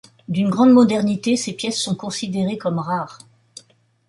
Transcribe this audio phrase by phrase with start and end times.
[0.27, 3.19] D'une grande modernité, ces pièces sont considérées comme rares.